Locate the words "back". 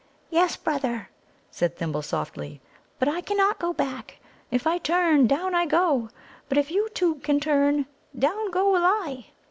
3.71-4.17